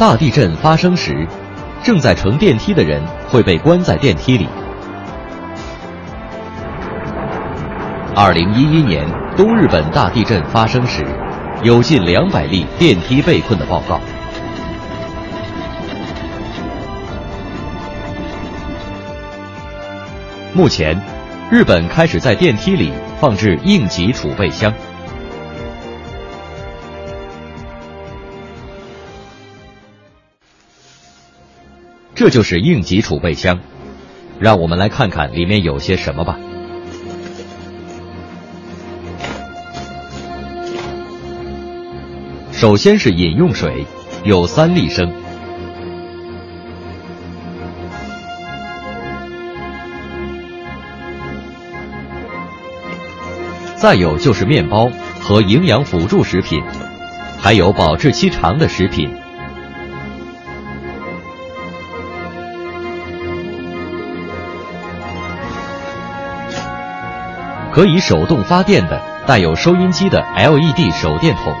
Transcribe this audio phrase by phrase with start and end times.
[0.00, 1.28] 大地震发生时，
[1.82, 4.48] 正在乘电梯的人会被关在电梯里。
[8.16, 9.06] 二零一一年
[9.36, 11.04] 东日本大地震发生时，
[11.62, 14.00] 有近两百例电梯被困的报告。
[20.54, 20.98] 目前，
[21.50, 24.72] 日本开始在电梯里放置应急储备箱。
[32.20, 33.60] 这就是应急储备箱，
[34.38, 36.38] 让我们来看看里面有些什么吧。
[42.52, 43.86] 首先是饮用水，
[44.22, 45.10] 有三立升。
[53.76, 54.90] 再有就是面包
[55.22, 56.62] 和营养辅助食品，
[57.38, 59.10] 还有保质期长的食品。
[67.72, 71.54] 可以手动发电的、带有收音机的 LED 手电筒，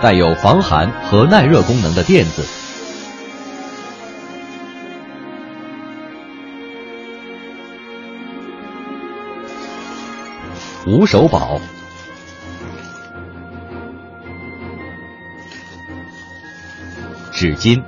[0.00, 2.46] 带有防寒和耐热功能的垫子，
[10.86, 11.58] 无手宝。
[17.34, 17.82] 纸巾、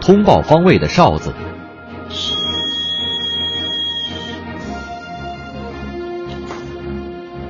[0.00, 1.34] 通报方位的哨子、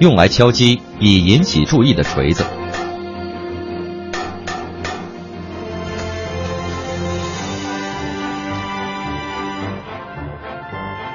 [0.00, 2.44] 用来敲击以引起注意的锤子。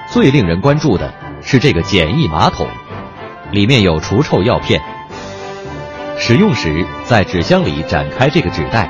[0.09, 2.65] 最令人关注的是这个简易马桶，
[3.51, 4.81] 里面有除臭药片。
[6.17, 8.89] 使用时，在纸箱里展开这个纸袋，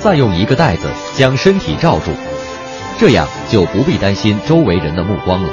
[0.00, 2.10] 再用一个袋子将身体罩住，
[2.98, 5.48] 这样就不必担心周围人的目光了。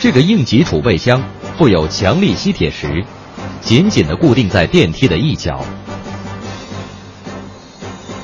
[0.00, 1.22] 这个应急储备箱
[1.58, 3.04] 附有强力吸铁石，
[3.60, 5.60] 紧紧的固定在电梯的一角。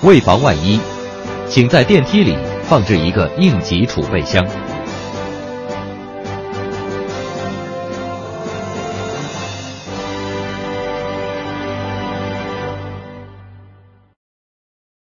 [0.02, 0.80] 为防万一，
[1.48, 2.36] 请在电梯里
[2.68, 4.46] 放置一个应急储备箱。